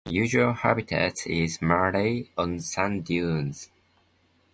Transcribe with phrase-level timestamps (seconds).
[0.05, 3.69] The usual habitat is mallee on sand dunes.